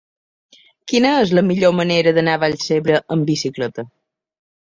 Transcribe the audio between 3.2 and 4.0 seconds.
bicicleta?